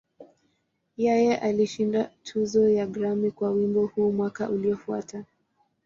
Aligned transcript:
Yeye 1.05 1.37
alishinda 1.37 2.11
tuzo 2.23 2.69
ya 2.69 2.87
Grammy 2.87 3.31
kwa 3.31 3.49
wimbo 3.51 3.85
huu 3.85 4.11
mwaka 4.11 4.49
uliofuata. 4.49 5.25